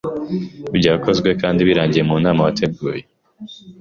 [0.77, 3.03] Byakozwe kandi birangiye munama wateguye,